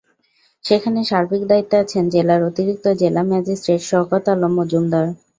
[0.65, 5.05] সেখানে সার্বিক দায়িত্বে আছেন জেলার অতিরিক্ত জেলা ম্যাজিস্ট্রেট শওকত আলম মজুমদার।